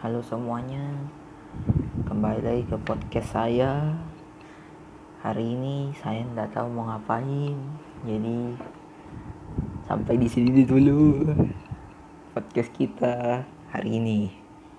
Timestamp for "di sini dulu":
10.16-11.28